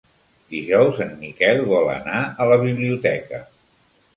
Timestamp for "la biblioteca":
2.53-3.43